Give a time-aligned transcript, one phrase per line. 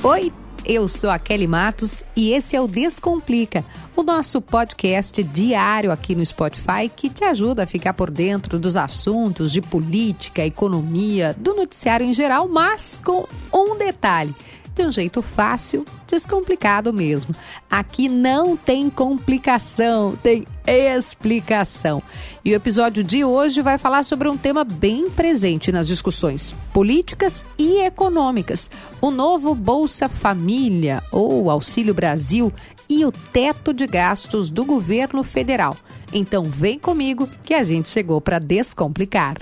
[0.00, 0.32] Oi,
[0.64, 3.64] eu sou a Kelly Matos e esse é o Descomplica,
[3.96, 8.76] o nosso podcast diário aqui no Spotify que te ajuda a ficar por dentro dos
[8.76, 14.32] assuntos de política, economia, do noticiário em geral, mas com um detalhe
[14.78, 17.34] de um jeito fácil, descomplicado mesmo.
[17.68, 22.02] Aqui não tem complicação, tem explicação.
[22.44, 27.44] E o episódio de hoje vai falar sobre um tema bem presente nas discussões políticas
[27.58, 32.52] e econômicas: o novo Bolsa Família ou Auxílio Brasil
[32.88, 35.76] e o teto de gastos do governo federal.
[36.12, 39.36] Então vem comigo que a gente chegou para descomplicar.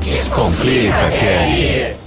[0.00, 2.03] Descomplica, Kelly.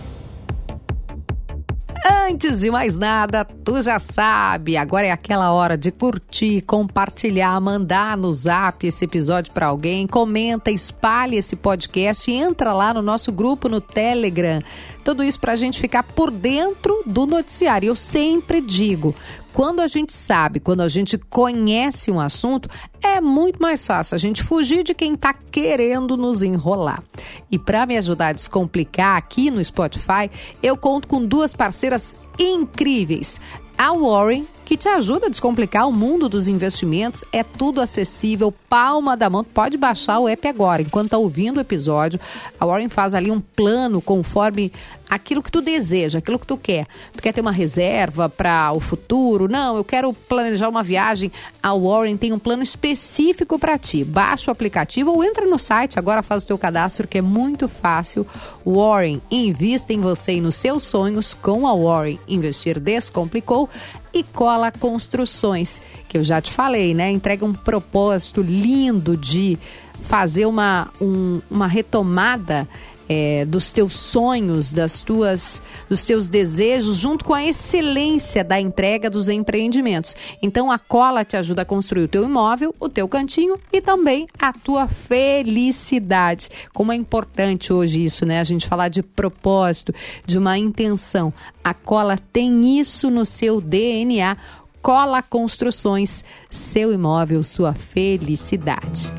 [2.30, 8.18] Antes de mais nada, tu já sabe, agora é aquela hora de curtir, compartilhar, mandar
[8.18, 13.32] no zap esse episódio para alguém, comenta, espalhe esse podcast e entra lá no nosso
[13.32, 14.60] grupo no Telegram.
[15.06, 17.88] Tudo isso para a gente ficar por dentro do noticiário.
[17.88, 19.16] Eu sempre digo,
[19.58, 22.70] quando a gente sabe, quando a gente conhece um assunto,
[23.02, 27.04] é muito mais fácil a gente fugir de quem está querendo nos enrolar.
[27.50, 30.30] E para me ajudar a descomplicar aqui no Spotify,
[30.62, 33.42] eu conto com duas parceiras incríveis
[33.76, 37.24] a Warren, que te ajuda a descomplicar o mundo dos investimentos.
[37.32, 39.42] É tudo acessível, palma da mão.
[39.42, 42.20] Pode baixar o app agora, enquanto está ouvindo o episódio.
[42.60, 44.74] A Warren faz ali um plano conforme
[45.10, 46.86] aquilo que tu deseja, aquilo que tu quer.
[47.14, 49.48] Tu quer ter uma reserva para o futuro?
[49.48, 51.32] Não, eu quero planejar uma viagem.
[51.64, 54.04] A Warren tem um plano específico para ti.
[54.04, 57.68] Baixa o aplicativo ou entra no site, agora faz o teu cadastro que é muito
[57.68, 58.28] fácil.
[58.66, 62.20] Warren, invista em você e nos seus sonhos com a Warren.
[62.28, 63.70] Investir descomplicou
[64.14, 67.12] e Cola Construções, que eu já te falei, né?
[67.12, 69.58] Entrega um propósito lindo de
[70.02, 72.68] fazer uma, um, uma retomada
[73.08, 79.10] é, dos teus sonhos, das tuas, dos teus desejos, junto com a excelência da entrega
[79.10, 80.16] dos empreendimentos.
[80.42, 84.28] Então a cola te ajuda a construir o teu imóvel, o teu cantinho e também
[84.40, 86.50] a tua felicidade.
[86.74, 88.40] Como é importante hoje isso, né?
[88.40, 89.94] A gente falar de propósito,
[90.26, 91.34] de uma intenção.
[91.64, 94.38] A cola tem isso no seu DNA.
[94.82, 99.14] Cola Construções, seu imóvel, sua felicidade.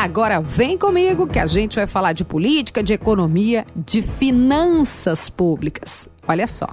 [0.00, 6.08] Agora vem comigo que a gente vai falar de política, de economia, de finanças públicas.
[6.26, 6.68] Olha só.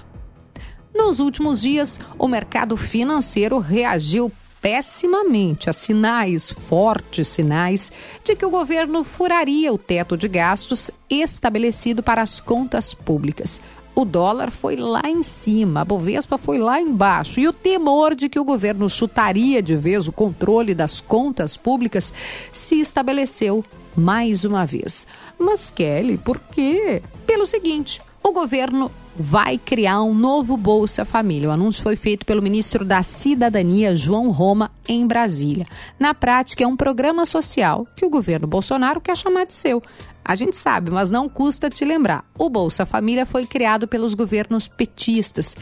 [0.96, 7.92] Nos últimos dias, o mercado financeiro reagiu pessimamente a sinais, fortes sinais,
[8.24, 13.60] de que o governo furaria o teto de gastos estabelecido para as contas públicas
[13.98, 17.40] o dólar foi lá em cima, a Bovespa foi lá embaixo.
[17.40, 22.14] E o temor de que o governo chutaria de vez o controle das contas públicas
[22.54, 23.64] se estabeleceu
[23.96, 25.08] mais uma vez.
[25.40, 27.02] Mas, Kelly, por quê?
[27.26, 31.50] Pelo seguinte: o governo vai criar um novo Bolsa Família.
[31.50, 35.66] O anúncio foi feito pelo ministro da Cidadania, João Roma, em Brasília.
[36.00, 39.82] Na prática, é um programa social que o governo Bolsonaro quer chamar de seu.
[40.28, 42.26] A gente sabe, mas não custa te lembrar.
[42.38, 45.56] O Bolsa Família foi criado pelos governos petistas.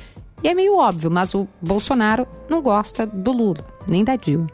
[0.44, 4.48] E é meio óbvio, mas o Bolsonaro não gosta do Lula, nem da Dilma.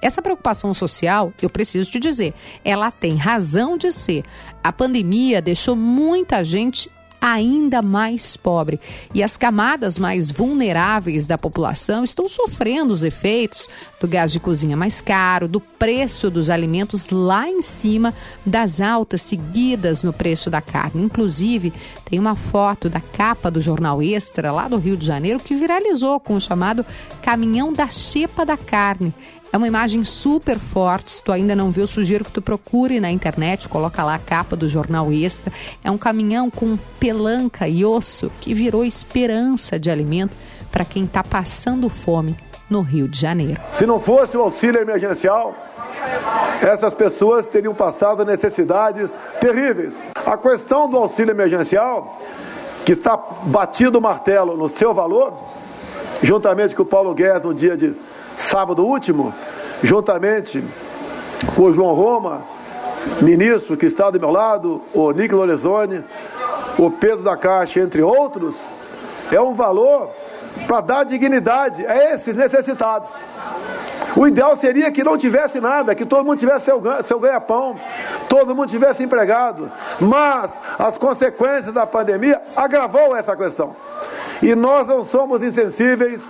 [0.00, 2.32] Essa preocupação social, eu preciso te dizer,
[2.64, 4.22] ela tem razão de ser.
[4.62, 6.88] A pandemia deixou muita gente
[7.20, 8.80] ainda mais pobre.
[9.14, 13.68] E as camadas mais vulneráveis da população estão sofrendo os efeitos
[14.00, 19.22] do gás de cozinha mais caro, do preço dos alimentos lá em cima, das altas
[19.22, 21.02] seguidas no preço da carne.
[21.02, 21.72] Inclusive,
[22.04, 26.20] tem uma foto da capa do jornal Extra, lá do Rio de Janeiro, que viralizou
[26.20, 26.84] com o chamado
[27.26, 29.12] Caminhão da Xepa da Carne.
[29.52, 31.10] É uma imagem super forte.
[31.10, 34.54] Se tu ainda não viu, sugiro que tu procure na internet, coloca lá a capa
[34.54, 35.52] do jornal Extra.
[35.82, 40.36] É um caminhão com pelanca e osso que virou esperança de alimento
[40.70, 42.36] para quem está passando fome
[42.70, 43.60] no Rio de Janeiro.
[43.70, 45.52] Se não fosse o auxílio emergencial,
[46.62, 49.10] essas pessoas teriam passado necessidades
[49.40, 49.94] terríveis.
[50.24, 52.22] A questão do auxílio emergencial,
[52.84, 55.55] que está batido o martelo no seu valor,
[56.22, 57.94] juntamente com o Paulo Guedes no dia de
[58.36, 59.34] sábado último,
[59.82, 60.64] juntamente
[61.54, 62.42] com o João Roma,
[63.20, 66.02] ministro que está do meu lado, o Nick Lorenzoni,
[66.78, 68.68] o Pedro da Caixa, entre outros,
[69.30, 70.10] é um valor
[70.66, 73.08] para dar dignidade a esses necessitados.
[74.16, 77.78] O ideal seria que não tivesse nada, que todo mundo tivesse seu, seu ganha-pão,
[78.28, 79.70] todo mundo tivesse empregado.
[80.00, 83.76] Mas as consequências da pandemia agravou essa questão.
[84.42, 86.22] E nós não somos insensíveis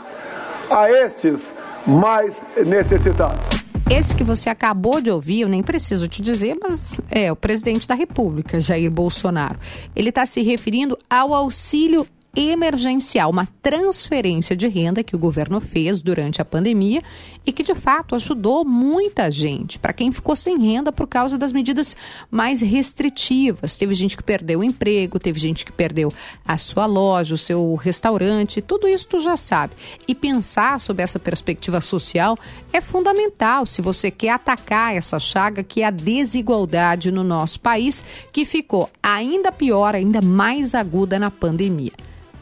[0.71, 1.53] a estes
[1.87, 3.57] mais necessitados.
[3.89, 7.87] Esse que você acabou de ouvir, eu nem preciso te dizer, mas é o presidente
[7.87, 9.61] da República, Jair Bolsonaro.
[9.95, 12.05] Ele está se referindo ao auxílio
[12.37, 17.03] emergencial, uma transferência de renda que o governo fez durante a pandemia
[17.47, 21.53] e que de fato ajudou muita gente, para quem ficou sem renda por causa das
[21.53, 21.97] medidas
[22.31, 23.79] mais restritivas.
[23.79, 26.13] Teve gente que perdeu o emprego, teve gente que perdeu
[26.47, 29.75] a sua loja, o seu restaurante, tudo isso tu já sabe.
[30.07, 32.37] E pensar sobre essa perspectiva social
[32.73, 38.05] é fundamental se você quer atacar essa chaga que é a desigualdade no nosso país,
[38.33, 41.93] que ficou ainda pior, ainda mais aguda na pandemia.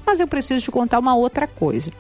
[0.07, 1.91] Mas eu preciso te contar uma outra coisa.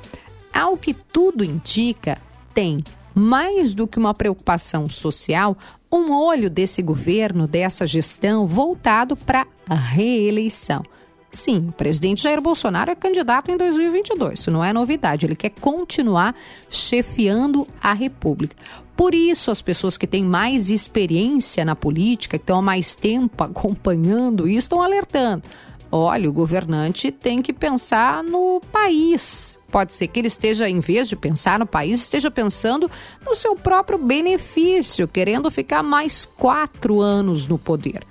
[0.52, 2.18] Ao que tudo indica,
[2.52, 2.82] tem,
[3.14, 5.56] mais do que uma preocupação social,
[5.90, 10.82] um olho desse governo, dessa gestão, voltado para a reeleição.
[11.30, 15.50] Sim, o presidente Jair Bolsonaro é candidato em 2022, isso não é novidade, ele quer
[15.50, 16.32] continuar
[16.70, 18.54] chefiando a República.
[18.96, 23.42] Por isso, as pessoas que têm mais experiência na política, que estão há mais tempo
[23.42, 25.42] acompanhando isso, estão alertando.
[25.90, 31.08] Olha, o governante tem que pensar no país, Pode ser que ele esteja, em vez
[31.08, 32.88] de pensar no país, esteja pensando
[33.26, 38.04] no seu próprio benefício, querendo ficar mais quatro anos no poder.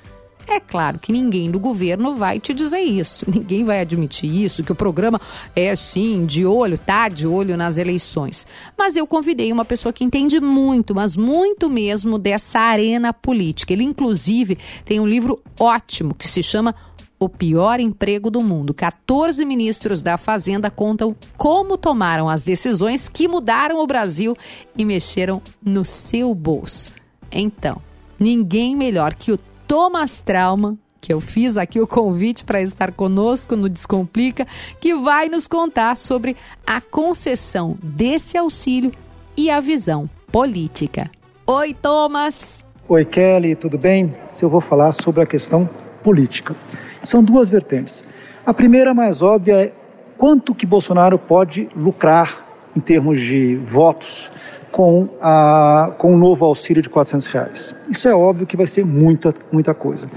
[0.45, 4.73] É claro que ninguém do governo vai te dizer isso, ninguém vai admitir isso, que
[4.73, 5.21] o programa
[5.55, 8.45] é sim de olho, tá de olho nas eleições.
[8.77, 13.71] Mas eu convidei uma pessoa que entende muito, mas muito mesmo dessa arena política.
[13.71, 16.75] Ele, inclusive, tem um livro ótimo que se chama
[17.23, 18.73] o pior emprego do mundo.
[18.73, 24.35] 14 ministros da Fazenda contam como tomaram as decisões que mudaram o Brasil
[24.77, 26.91] e mexeram no seu bolso.
[27.31, 27.81] Então,
[28.19, 33.55] ninguém melhor que o Thomas Trauma, que eu fiz aqui o convite para estar conosco
[33.55, 34.45] no Descomplica,
[34.79, 36.35] que vai nos contar sobre
[36.65, 38.91] a concessão desse auxílio
[39.35, 41.09] e a visão política.
[41.45, 42.63] Oi, Thomas!
[42.87, 44.13] Oi, Kelly, tudo bem?
[44.29, 45.69] Se eu vou falar sobre a questão
[46.03, 46.55] política.
[47.01, 48.03] São duas vertentes.
[48.45, 49.71] A primeira, mais óbvia, é
[50.17, 52.43] quanto que Bolsonaro pode lucrar
[52.75, 54.29] em termos de votos
[54.71, 57.75] com, a, com o novo auxílio de 400 reais.
[57.87, 60.07] Isso é óbvio que vai ser muita, muita coisa.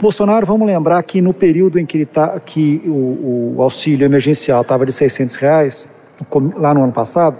[0.00, 4.62] Bolsonaro, vamos lembrar que no período em que, ele tá, que o, o auxílio emergencial
[4.62, 5.88] estava de 600 reais,
[6.56, 7.38] lá no ano passado,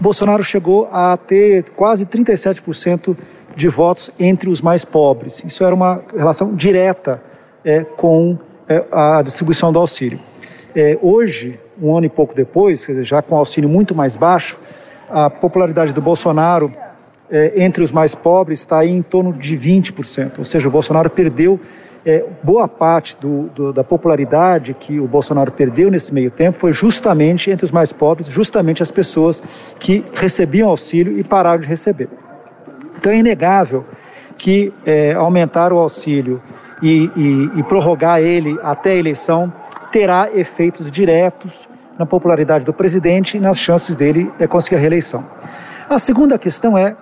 [0.00, 3.16] Bolsonaro chegou a ter quase 37%
[3.56, 5.42] de votos entre os mais pobres.
[5.44, 7.22] Isso era uma relação direta
[7.64, 10.18] é, com é, a distribuição do auxílio.
[10.74, 14.58] É, hoje, um ano e pouco depois, dizer, já com auxílio muito mais baixo,
[15.08, 16.72] a popularidade do Bolsonaro
[17.30, 20.38] é, entre os mais pobres está em torno de 20%.
[20.38, 21.60] Ou seja, o Bolsonaro perdeu
[22.04, 26.72] é, boa parte do, do, da popularidade que o Bolsonaro perdeu nesse meio tempo foi
[26.72, 29.42] justamente entre os mais pobres, justamente as pessoas
[29.78, 32.08] que recebiam auxílio e pararam de receber.
[33.04, 33.84] Então é inegável
[34.38, 36.40] que é, aumentar o auxílio
[36.82, 39.52] e, e, e prorrogar ele até a eleição
[39.92, 41.68] terá efeitos diretos
[41.98, 45.22] na popularidade do presidente e nas chances dele é, conseguir a reeleição.
[45.86, 46.96] A segunda questão é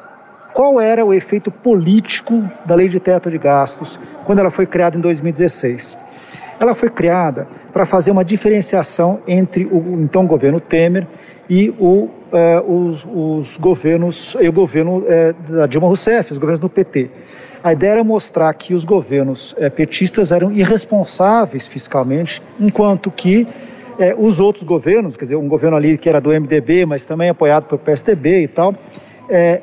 [0.53, 4.99] qual era o efeito político da lei de teto de gastos quando ela foi criada
[4.99, 5.97] em 2016.
[6.59, 11.07] Ela foi criada para fazer uma diferenciação entre o então governo Temer
[11.49, 16.61] e o, eh, os, os, governos, e o governo eh, da Dilma Rousseff, os governos
[16.61, 17.11] do PT.
[17.63, 23.47] A ideia era mostrar que os governos eh, petistas eram irresponsáveis fiscalmente, enquanto que
[24.19, 27.67] os outros governos, quer dizer, um governo ali que era do MDB, mas também apoiado
[27.67, 28.75] pelo PSDB e tal,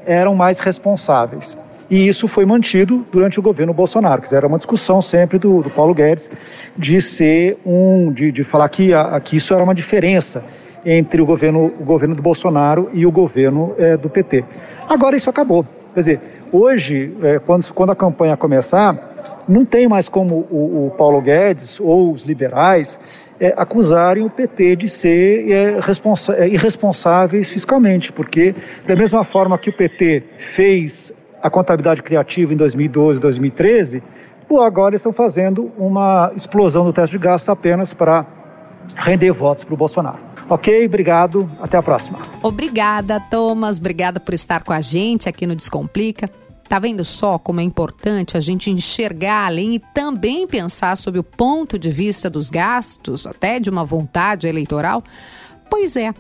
[0.06, 1.58] eram mais responsáveis.
[1.90, 4.22] E isso foi mantido durante o governo Bolsonaro.
[4.22, 6.30] Dizer, era uma discussão sempre do, do Paulo Guedes
[6.78, 10.44] de ser um, de, de falar que, a, que isso era uma diferença
[10.86, 14.44] entre o governo, o governo do Bolsonaro e o governo do PT.
[14.88, 15.66] Agora isso acabou.
[15.94, 16.22] Quer dizer,
[16.52, 21.80] Hoje, é, quando, quando a campanha começar, não tem mais como o, o Paulo Guedes
[21.80, 22.98] ou os liberais
[23.40, 25.80] é, acusarem o PT de ser é,
[26.38, 28.56] é, irresponsáveis fiscalmente, porque
[28.88, 34.02] da mesma forma que o PT fez a contabilidade criativa em 2012, 2013,
[34.60, 38.26] agora estão fazendo uma explosão do teste de gastos apenas para
[38.96, 40.29] render votos para o Bolsonaro.
[40.50, 41.50] Ok, obrigado.
[41.62, 42.20] Até a próxima.
[42.42, 43.78] Obrigada, Thomas.
[43.78, 46.30] Obrigada por estar com a gente aqui no Descomplica.
[46.68, 51.24] Tá vendo só como é importante a gente enxergar além e também pensar sobre o
[51.24, 55.04] ponto de vista dos gastos, até de uma vontade eleitoral?
[55.70, 56.14] Pois é.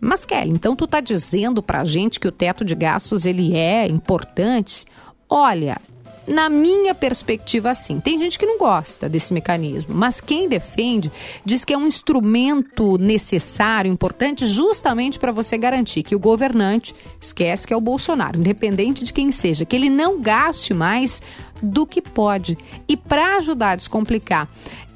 [0.00, 3.86] Mas Kelly, então tu tá dizendo pra gente que o teto de gastos ele é
[3.86, 4.84] importante?
[5.28, 5.78] Olha,
[6.26, 11.10] na minha perspectiva, assim, tem gente que não gosta desse mecanismo, mas quem defende
[11.44, 17.66] diz que é um instrumento necessário, importante, justamente para você garantir que o governante, esquece
[17.66, 21.20] que é o Bolsonaro, independente de quem seja, que ele não gaste mais
[21.62, 22.58] do que pode.
[22.88, 24.48] E para ajudar a descomplicar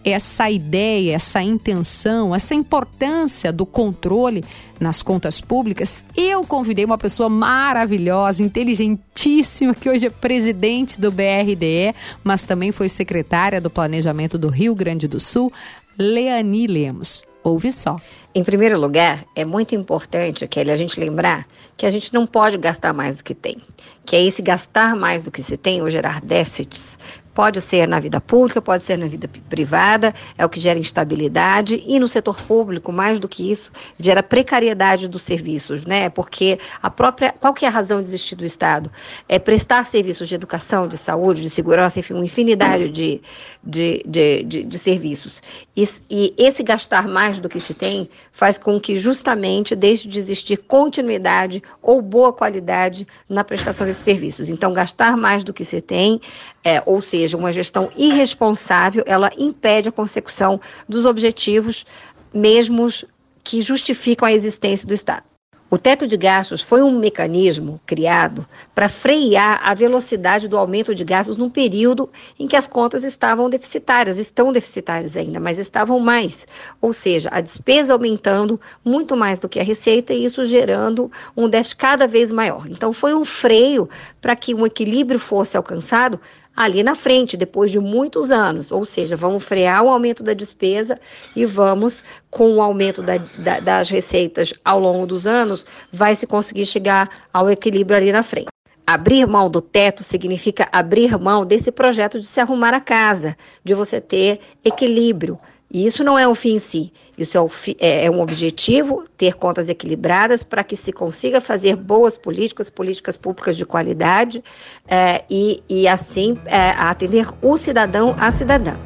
[0.07, 4.45] essa ideia, essa intenção, essa importância do controle
[4.79, 11.93] nas contas públicas, eu convidei uma pessoa maravilhosa, inteligentíssima, que hoje é presidente do BRDE,
[12.23, 15.53] mas também foi secretária do Planejamento do Rio Grande do Sul,
[15.99, 17.25] Leani Lemos.
[17.43, 17.97] Ouve só.
[18.33, 21.47] Em primeiro lugar, é muito importante, Kelly, a gente lembrar
[21.77, 23.57] que a gente não pode gastar mais do que tem.
[24.05, 26.99] Que é esse gastar mais do que se tem ou gerar déficits
[27.37, 31.85] Pode ser na vida pública, pode ser na vida privada, é o que gera instabilidade
[31.87, 36.09] e no setor público, mais do que isso, gera precariedade dos serviços, né?
[36.09, 38.91] Porque a própria, qual que é a razão de existir do Estado?
[39.29, 43.21] É prestar serviços de educação, de saúde, de segurança, enfim, uma infinidade de,
[43.63, 45.43] de, de, de, de serviços.
[45.77, 50.19] E, e esse gastar mais do que se tem faz com que justamente deixe de
[50.19, 54.49] existir continuidade ou boa qualidade na prestação desses serviços.
[54.49, 56.19] Então, gastar mais do que se tem,
[56.65, 61.85] é, ou seja, seja, uma gestão irresponsável, ela impede a consecução dos objetivos
[62.33, 63.05] mesmos
[63.43, 65.25] que justificam a existência do Estado.
[65.69, 71.05] O teto de gastos foi um mecanismo criado para frear a velocidade do aumento de
[71.05, 76.47] gastos num período em que as contas estavam deficitárias, estão deficitárias ainda, mas estavam mais.
[76.81, 81.49] Ou seja, a despesa aumentando muito mais do que a receita e isso gerando um
[81.49, 82.69] déficit cada vez maior.
[82.69, 83.89] Então, foi um freio
[84.21, 86.21] para que um equilíbrio fosse alcançado
[86.57, 88.73] ali na frente, depois de muitos anos.
[88.73, 90.99] Ou seja, vamos frear o aumento da despesa
[91.35, 96.27] e vamos, com o aumento da, da, das receitas ao longo dos anos, vai se
[96.27, 98.49] conseguir chegar ao equilíbrio ali na frente.
[98.87, 103.75] Abrir mão do teto significa abrir mão desse projeto de se arrumar a casa, de
[103.75, 105.39] você ter equilíbrio.
[105.71, 107.49] E isso não é um fim em si, isso é, um,
[107.81, 113.17] é, é um objetivo, ter contas equilibradas para que se consiga fazer boas políticas, políticas
[113.17, 114.45] públicas de qualidade
[114.87, 118.77] é, e, e assim é, atender o cidadão à cidadã.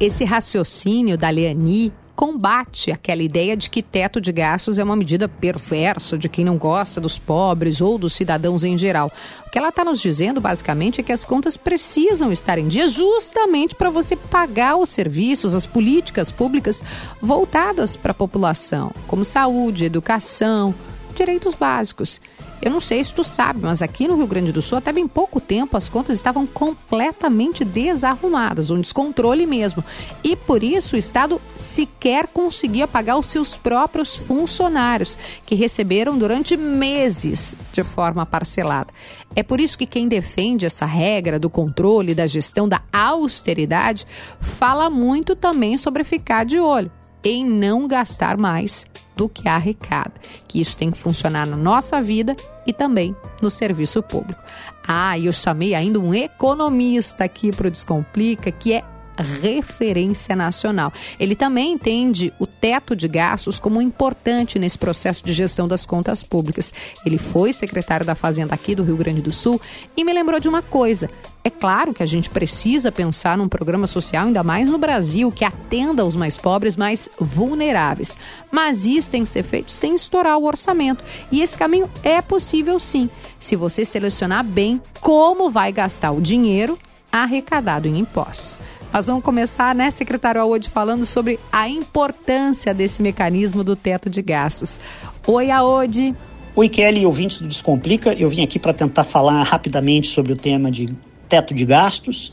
[0.00, 5.28] Esse raciocínio da Leani combate aquela ideia de que teto de gastos é uma medida
[5.28, 9.12] perversa de quem não gosta dos pobres ou dos cidadãos em geral.
[9.46, 12.88] O que ela está nos dizendo, basicamente, é que as contas precisam estar em dia
[12.88, 16.82] justamente para você pagar os serviços, as políticas públicas
[17.20, 20.74] voltadas para a população, como saúde, educação,
[21.14, 22.20] direitos básicos.
[22.60, 25.06] Eu não sei se tu sabe, mas aqui no Rio Grande do Sul, até bem
[25.06, 29.84] pouco tempo, as contas estavam completamente desarrumadas, um descontrole mesmo.
[30.24, 36.56] E por isso o Estado sequer conseguia pagar os seus próprios funcionários, que receberam durante
[36.56, 38.92] meses de forma parcelada.
[39.34, 44.06] É por isso que quem defende essa regra do controle, da gestão, da austeridade,
[44.38, 46.90] fala muito também sobre ficar de olho
[47.22, 48.86] em não gastar mais
[49.16, 50.12] do que arrecada,
[50.46, 54.40] que isso tem que funcionar na nossa vida e também no serviço público.
[54.86, 58.84] Ah, eu chamei ainda um economista aqui para o Descomplica, que é
[59.22, 60.92] referência nacional.
[61.18, 66.22] Ele também entende o teto de gastos como importante nesse processo de gestão das contas
[66.22, 66.72] públicas.
[67.04, 69.60] Ele foi secretário da Fazenda aqui do Rio Grande do Sul
[69.96, 71.10] e me lembrou de uma coisa.
[71.46, 75.44] É claro que a gente precisa pensar num programa social, ainda mais no Brasil, que
[75.44, 78.18] atenda os mais pobres, mais vulneráveis.
[78.50, 81.04] Mas isso tem que ser feito sem estourar o orçamento.
[81.30, 83.08] E esse caminho é possível sim,
[83.38, 86.76] se você selecionar bem como vai gastar o dinheiro
[87.12, 88.60] arrecadado em impostos.
[88.96, 94.22] Nós vamos começar, né, secretário Aode, falando sobre a importância desse mecanismo do teto de
[94.22, 94.80] gastos.
[95.26, 96.16] Oi, Aode.
[96.54, 98.14] Oi, Kelly, ouvintes do Descomplica.
[98.14, 100.86] Eu vim aqui para tentar falar rapidamente sobre o tema de
[101.28, 102.32] teto de gastos.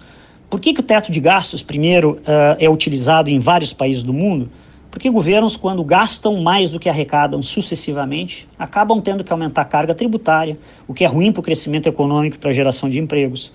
[0.50, 4.14] Por que, que o teto de gastos, primeiro, uh, é utilizado em vários países do
[4.14, 4.50] mundo?
[4.90, 9.94] Porque governos, quando gastam mais do que arrecadam sucessivamente, acabam tendo que aumentar a carga
[9.94, 13.52] tributária, o que é ruim para o crescimento econômico e para a geração de empregos.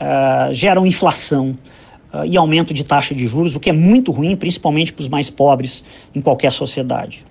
[0.00, 1.54] Uh, geram inflação,
[2.26, 5.28] e aumento de taxa de juros, o que é muito ruim, principalmente para os mais
[5.30, 5.84] pobres
[6.14, 7.24] em qualquer sociedade.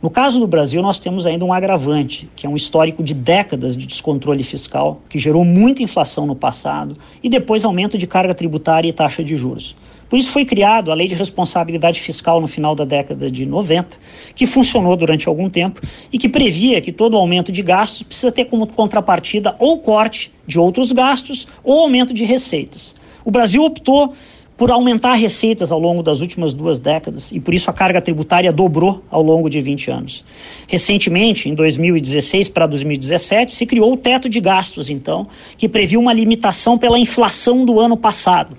[0.00, 3.76] No caso do Brasil, nós temos ainda um agravante, que é um histórico de décadas
[3.76, 8.88] de descontrole fiscal, que gerou muita inflação no passado e depois aumento de carga tributária
[8.88, 9.76] e taxa de juros.
[10.08, 13.98] Por isso foi criado a Lei de Responsabilidade Fiscal no final da década de 90,
[14.36, 15.80] que funcionou durante algum tempo
[16.12, 20.60] e que previa que todo aumento de gastos precisa ter como contrapartida ou corte de
[20.60, 22.94] outros gastos ou aumento de receitas.
[23.28, 24.14] O Brasil optou
[24.56, 28.50] por aumentar receitas ao longo das últimas duas décadas e por isso a carga tributária
[28.50, 30.24] dobrou ao longo de 20 anos.
[30.66, 35.24] Recentemente, em 2016 para 2017, se criou o teto de gastos, então,
[35.58, 38.56] que previu uma limitação pela inflação do ano passado.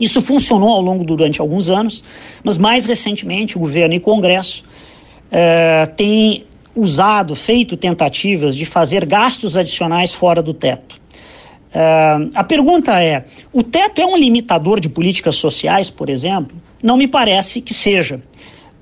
[0.00, 2.02] Isso funcionou ao longo durante alguns anos,
[2.42, 4.64] mas mais recentemente o governo e o Congresso
[5.30, 11.05] eh, têm usado, feito tentativas de fazer gastos adicionais fora do teto.
[11.74, 16.56] Uh, a pergunta é: o teto é um limitador de políticas sociais, por exemplo?
[16.82, 18.20] Não me parece que seja.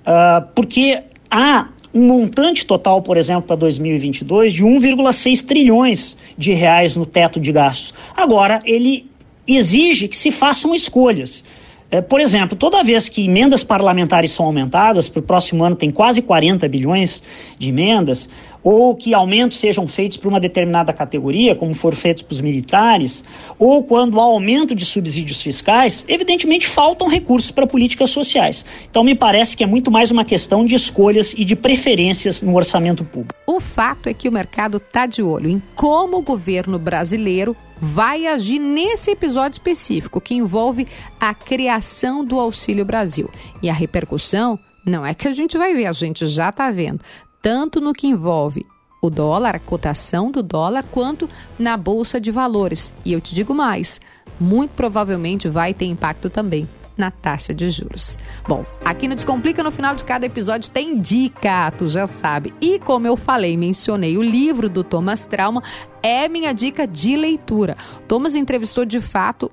[0.06, 6.96] Uh, porque há um montante total, por exemplo, para 2022 de 1,6 trilhões de reais
[6.96, 7.94] no teto de gastos.
[8.16, 9.08] Agora, ele
[9.46, 11.44] exige que se façam escolhas.
[11.90, 15.90] É, por exemplo, toda vez que emendas parlamentares são aumentadas, para o próximo ano tem
[15.90, 17.22] quase 40 bilhões
[17.56, 18.28] de emendas,
[18.64, 23.22] ou que aumentos sejam feitos para uma determinada categoria, como foram feitos para os militares,
[23.58, 28.64] ou quando há aumento de subsídios fiscais, evidentemente faltam recursos para políticas sociais.
[28.90, 32.56] Então me parece que é muito mais uma questão de escolhas e de preferências no
[32.56, 33.34] orçamento público.
[33.46, 38.26] O fato é que o mercado está de olho em como o governo brasileiro vai
[38.26, 40.86] agir nesse episódio específico que envolve
[41.20, 43.28] a criação do Auxílio Brasil.
[43.60, 47.00] E a repercussão não é que a gente vai ver, a gente já está vendo
[47.44, 48.64] tanto no que envolve
[49.02, 52.90] o dólar, a cotação do dólar, quanto na bolsa de valores.
[53.04, 54.00] E eu te digo mais,
[54.40, 58.16] muito provavelmente vai ter impacto também na taxa de juros.
[58.48, 62.54] Bom, aqui no Descomplica, no final de cada episódio tem dica, tu já sabe.
[62.62, 65.62] E como eu falei, mencionei o livro do Thomas Trauma,
[66.02, 67.76] é minha dica de leitura.
[68.08, 69.52] Thomas entrevistou de fato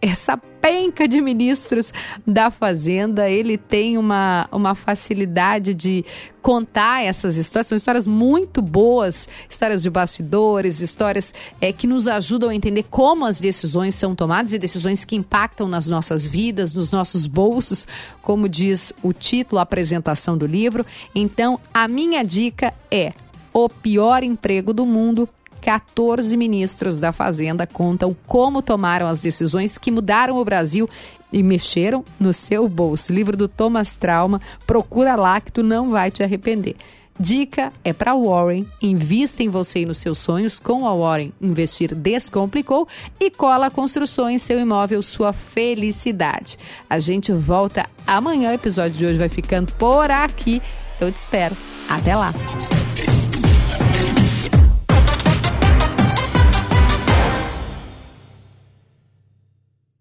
[0.00, 1.92] essa penca de ministros
[2.24, 6.04] da Fazenda, ele tem uma, uma facilidade de
[6.40, 7.66] contar essas histórias.
[7.66, 13.26] São histórias muito boas, histórias de bastidores, histórias é, que nos ajudam a entender como
[13.26, 17.86] as decisões são tomadas e decisões que impactam nas nossas vidas, nos nossos bolsos,
[18.22, 20.86] como diz o título, a apresentação do livro.
[21.12, 23.12] Então, a minha dica é:
[23.52, 25.28] o pior emprego do mundo
[25.62, 30.90] 14 ministros da Fazenda contam como tomaram as decisões que mudaram o Brasil
[31.32, 33.12] e mexeram no seu bolso.
[33.12, 36.76] Livro do Thomas Trauma, procura lá que tu não vai te arrepender.
[37.18, 41.32] Dica é para Warren, invista em você e nos seus sonhos com a Warren.
[41.40, 42.88] Investir descomplicou
[43.20, 46.58] e cola construções seu imóvel, sua felicidade.
[46.90, 50.60] A gente volta amanhã, o episódio de hoje vai ficando por aqui.
[51.00, 51.56] Eu te espero.
[51.88, 52.32] Até lá.